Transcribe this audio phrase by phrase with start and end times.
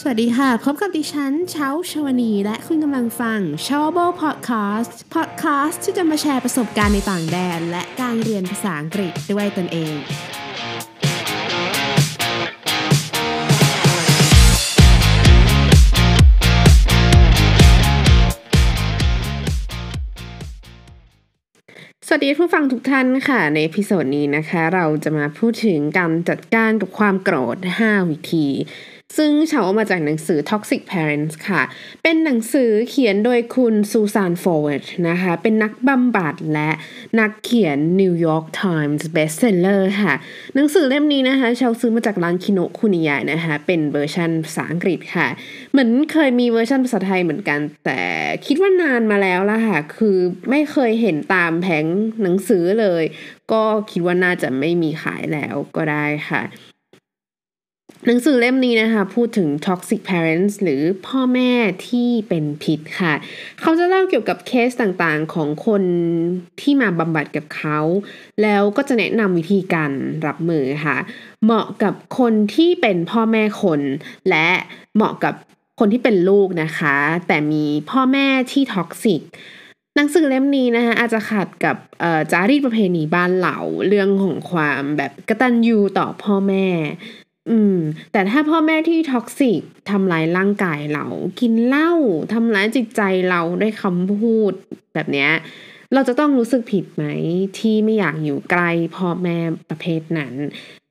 [0.00, 9.96] สวัสดีค่ะ พบกับดิฉันเช้าชวนี และคุณกำลังฟัง s h o w b o Podcast Podcast ที่จะมาแชร์ประสบการณ์ในต่างแดน และการเรียนภาษาอังกฤษด้วยตนเอง
[22.06, 28.48] สวัสดีผู้ฟังทุกท่านค่ะ ในพิโซดนี้นะคะ เราจะมาพูดถึงการจัดการกับความโกรธ 5 วิธี
[29.16, 31.62] ซึ่งเชามาจากหนังสือ Toxic Parents ค่ะ
[32.02, 36.70] เป็นหนังสือเขียนโดยคุณซูซานฟอร์เวิร์ดนะคะ เป็นนักบำบัดและ
[37.20, 40.14] นักเขียน New York Times Bestseller ค่ะ
[40.54, 45.28] หนังสือเล่มนี้นะคะเชาซื้อมาจากร้านคิโนคุนิยายนะคะ เป็นเวอร์ชันภาษาอังกฤษค่ะ
[45.72, 48.00] เหมือนเคยมีเวอร์ชันภาษาไทยเหมือนกัน แต่
[48.46, 50.18] คิดว่านานมาแล้วละค่ะ คือ
[50.50, 51.84] ไม่เคยเห็นตามแผง
[52.22, 53.04] หนังสือเลย
[53.52, 56.42] ก็คิดว่าน่าจะไม่มีขายแล้วก็ได้ค่ะ
[58.06, 61.52] หนังสือเล่มนี้นะคะ พูดถึง toxic parents หรือพ่อแม่
[61.88, 63.14] ที่เป็นพิษค่ะ
[63.60, 65.82] เขาจะเล่าเกี่ยวกับเคสต่างๆของคน
[66.60, 67.78] ที่มาบำบัดกับเขา
[68.42, 69.92] แล้วก็จะแนะนำวิธีการ
[70.26, 70.96] รับมือค่ะ
[71.44, 73.80] เหมาะกับคนที่เป็นพ่อแม่คน
[74.30, 74.48] และ
[74.96, 75.34] เหมาะกับ
[75.80, 79.22] คนที่เป็นลูกนะคะ แต่มีพ่อแม่ที่ท็อกซิก
[79.96, 81.76] หนังสือเล่มนี้นะคะอาจจะขัดกับ
[82.32, 86.66] จารีตประเพณีบ้านเหล่าเรื่องของความแบบกตัญญูต่อพ่อแม่
[87.50, 87.78] อืม
[88.12, 91.06] แต่ถ้าพ่อแม่ที่ท็อกซิกทำร้ายร่างกายเรา
[91.40, 91.92] กินเหล้า
[92.32, 94.52] ทำร้ายจิตใจเราด้วยคำพูด
[94.94, 95.30] แบบเนี้ย
[95.94, 97.04] เราจะต้องรู้สึกผิดไหม
[97.58, 100.34] ที่ไม่อยากอยู่ใกล้พ่อแม่ประเภทนั้น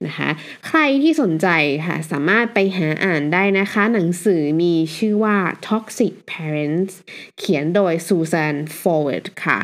[0.05, 0.29] นะคะ
[0.67, 1.47] ใครที่สนใจ
[1.85, 5.37] ค่ะสามารถไปหาอ่านได้นะคะ หนังสือมีชื่อว่า
[5.67, 6.93] Toxic Parents
[7.37, 9.59] เขียนโดย Susan Forward ค่ะ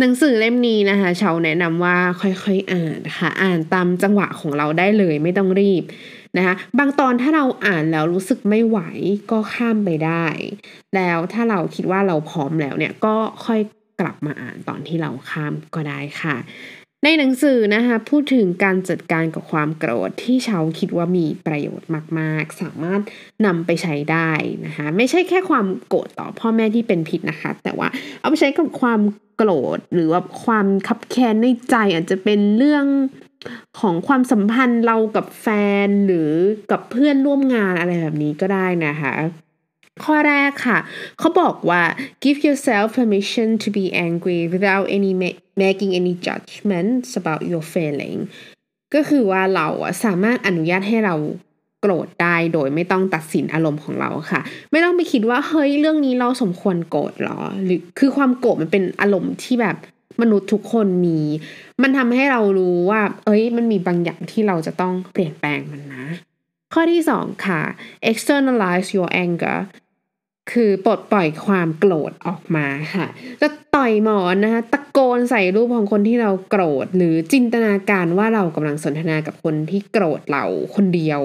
[0.00, 5.84] หนังสือเล่มนี้นะคะชาวแนะนำว่าค่อยๆอ่านค่ะอ่านตามจังหวะของเราได้เลยไม่ต้องรีบ
[6.36, 8.78] นะคะบางตอนถ้าเราอ่านแล้วรู้สึกไม่ไหว
[9.30, 10.26] ก็ข้ามไปได้
[10.94, 13.60] แล้วถ้าเราคิดว่าเราพร้อมแล้วเนี่ยก็ค่อย
[14.00, 16.36] กลับมาอ่านตอนที่เราข้ามก็ได้ค่ะ
[17.04, 23.00] ในหนังสือนะคะ พูดถึงการจัดการกับความโกรธที่ชาวคิดว่ามีประโยชน์มาก ๆ สามารถ
[23.46, 24.30] นำไปใช้ได้
[24.66, 27.88] นะคะ ไม่ใช่แค่ความโกรธต่อพ่อแม่ที่เป็นผิดนะคะ แต่ว่า
[28.20, 29.00] เอาไปใช้กับความ
[29.36, 32.86] โกรธหรือว่าความคับแค้นในใจอาจจะเป็นเรื่อง
[33.80, 35.46] ของความสัมพันธ์เรากับแฟ
[35.86, 36.30] นหรือ
[36.70, 39.14] กับเพื่อนร่วมงานอะไรแบบนี้ก็ได้นะคะ
[40.04, 40.78] ข้อแรกค่ะ
[41.18, 41.82] เขาบอกว่า
[42.24, 45.12] give yourself permission to be angry without any
[45.62, 48.18] making any judgments about your feeling
[48.94, 51.16] ก็คือว่าเราอะสามารถอนุญาตให้เรา
[51.80, 54.40] โกรธได้โดยไม่ต้องตัดสินอารมณ์ของเราค่ะ
[54.70, 59.76] ไม่ต้องไปคิดว่าเฮ้ยเรื่องนี้เราสมควรโกรธหรอ หรือคือความโกรธมันเป็นอารมณ์ที่แบบ
[60.20, 61.20] มนุษย์ทุกคนมี
[61.82, 66.06] มันทำให้เรารู้ว่า เอ้ย มันมีบางอย่างที่เราจะต้องเปลี่ยนแปลงมันนะ
[66.74, 67.60] ข้อที่สองค่ะ
[68.10, 69.58] externalize your anger
[70.52, 73.06] คือปลดปล่อยความโกรธออกมาค่ะ
[73.40, 81.20] จะต่อยหมอนนะคะตะโกนใส่รูปของคนที่เราโกรธ หรือจินตนาการว่าเรากำลังสนทนากับคนที่โกรธเราคนเดียว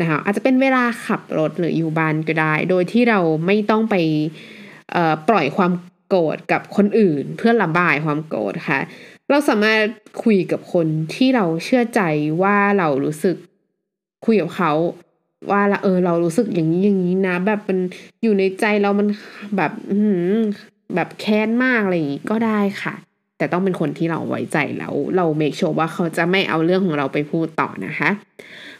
[0.00, 3.94] นะคะอาจจะเป็นเวลาขับรถหรืออยู่บ้านก็ได้ โดยที่เราไม่ต้องไป
[5.28, 5.72] ปล่อยความ
[6.08, 8.80] โกรธกับคนอื่น เพื่อระบายความโกรธค่ะ
[9.30, 9.82] เราสามารถ
[10.24, 12.00] คุยกับคนที่เราเชื่อใจ
[12.42, 13.36] ว่าเรารู้สึก
[14.26, 14.72] คุยกับเขา
[15.50, 17.78] ว่าละเออเรารู้สึกอย่างนี้อย่างนี้นะ แบบมัน
[18.22, 19.08] อยู่ในใจเรามัน
[19.56, 19.98] แบบอื
[20.94, 22.94] แบบแค้นมากอะไรอย่างนี้ก็ได้ค่ะ
[23.38, 28.10] แต่ต้องเป็นคนที่เราไว้ใจแล้ว เราเมคชัวร์ว่าเขาจะไม่เอาเรื่องของเราไปพูดต่อนะคะ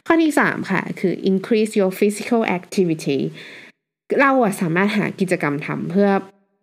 [0.07, 3.19] ข้อที่สามค่ะ คือ increase your physical activity
[4.21, 6.11] เราอะสามารถหากิจกรรมทำเพื่อ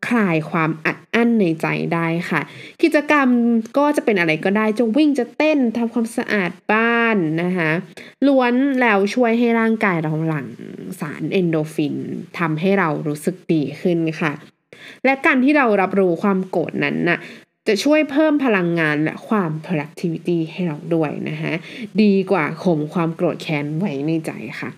[0.09, 2.41] คลายความอัดอั้นในใจได้ค่ะ
[2.83, 3.27] กิจกรรม
[3.77, 6.90] ก็จะเป็นอะไรก็ได้จะวิ่งจะเต้นทำความสะอาดบ้าน
[7.43, 7.69] นะคะ
[8.27, 10.47] ล้วนแล้วช่วยให้ร่างกายเราหลั่ง
[10.99, 11.95] สารเอนโดฟิน
[12.39, 14.33] ทำให้เรารู้สึกดีขึ้นค่ะ
[15.05, 17.19] และการที่เรารับรู้ความโกรธนั้นน่ะ
[17.67, 21.53] จะช่วยเพิ่มพลังงานและความ productivity ให้เราด้วยนะคะ
[22.01, 24.69] ดีกว่าข่มความโกรธแค้นไว้ในใจค่ะ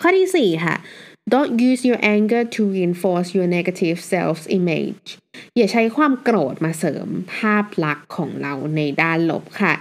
[0.00, 0.76] ข้อที่ 4 ค่ะ
[1.32, 5.06] Don't use your anger to reinforce your negative self-image
[5.56, 9.74] อย่าใช้ความโกรธมาเสริมภาพลักษณ์ของเราในด้านลบค่ะ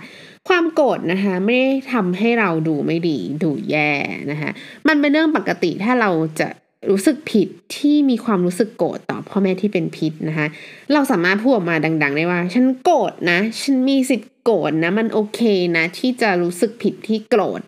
[0.47, 3.91] ความโกรธนะคะไม่ได้ทำให้เราดูไม่ดีดูแย่
[4.31, 4.50] นะคะ
[4.88, 6.47] มันเป็นเรื่องปกติถ้าเราจะ
[6.89, 7.47] รู้สึกผิด
[7.77, 10.47] ที่มีความรู้สึกโกรธต่อพ่อแม่ที่เป็นพิษนะคะ
[10.94, 15.42] เราสามารถพูดออกมาดัง ๆ ได้ว่า ฉันโกรธนะ ฉันมีสิทธิ์โกรธนะ มันโอเค
[15.77, 17.62] นะ ที่จะรู้สึกผิดที่โกรธ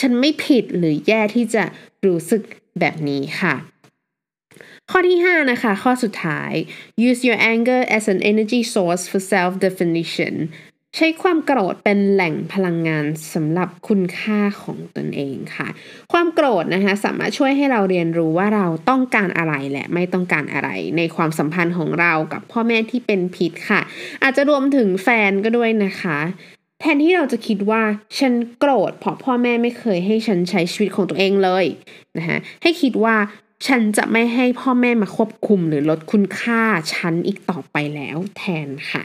[0.00, 1.64] ฉันไม่ผิดหรือแย่ที่จะ
[2.06, 2.42] รู้สึก
[2.80, 3.54] แบบนี้ค่ะ
[4.90, 6.52] ข้อที่ 5 นะคะ ข้อสุดท้าย
[7.08, 10.34] use your anger as an energy source for self definition
[10.96, 15.68] ใช้ความโกรธเป็นแหล่งพลังงานสำหรับคุณค่าของตนเองค่ะ
[16.12, 23.80] ความโกรธนะคะสามารถช่วยให้เราเรียนรู้ว่าเราต้องการอะไรและไม่ต้องการอะไร ในความสัมพันธ์ของเรากับพ่อแม่ที่เป็นพิษค่ะ
[24.22, 26.18] อาจจะรวมถึงแฟนก็ด้วยนะคะ
[26.80, 27.82] แทนที่เราจะคิดว่า
[28.18, 31.64] ฉันโกรธเพราะพ่อแม่ไม่เคยให้ฉันใช้ชีวิตของตัวเองเลย
[32.18, 33.16] นะคะให้คิดว่า
[33.66, 36.62] ฉันจะไม่ให้พ่อแม่มาควบคุมหรือลดคุณค่า
[36.94, 39.02] ฉันอีกต่อไปแล้วแทนค่ะ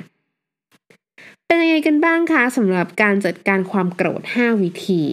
[1.45, 5.03] เป็นยังไงกันบ้างคะสำหรับการจัดการความโกรธ 5 วิธี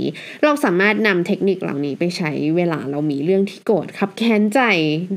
[0.45, 4.61] เราสามารถนำเทคนิคเหล่านี้ไปใช้เวลาเรามีเรื่องที่โกรธคับแค้นใจ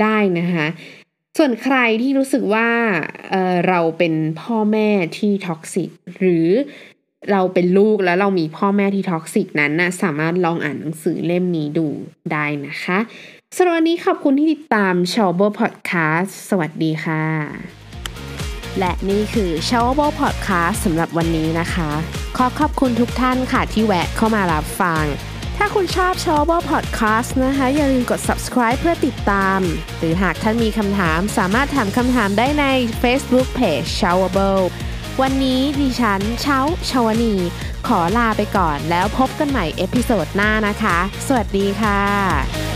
[0.01, 0.67] ได้นะคะ
[1.37, 2.69] ส่วนใครที่รู้สึกว่า
[3.29, 6.47] เราเป็นพ่อแม่ที่ toxic หรือ
[7.31, 11.87] เราเป็นลูกแล้วเรามีพ่อแม่ที่ toxic นั้นนะสามารถลองอ่านหนังสือเล่มนี้ดู
[12.31, 12.97] ได้นะคะ
[13.55, 17.23] สำหรับวันนี้ขอบคุณที่ติดตามชอ w เบอร์พอดแคสต์สวัสดีค่ะ
[18.79, 21.91] และนี่คือ s h o w a b l e Podcast สำหรับวันนี้นะคะ
[22.37, 25.03] ขอขอบคุณทุกท่านค่ะที่แวะเข้ามารับฟัง
[25.57, 29.59] ถ้าคุณชอบ s h o w a b l e Podcast นะคะ อย่าลืมกด subscribe เพื่อติดตาม
[29.99, 32.65] หรือหากท่านมีคำถามสามารถถามคำถามได้ใน
[33.01, 34.88] Facebook Page s h o w a b l e
[35.21, 37.33] วันนี้ดิฉันเชาชาวนี
[37.87, 42.68] ขอลาไปก่อนแล้วพบกันใหม่ episode หน้านะคะ สวัสดีค่ะ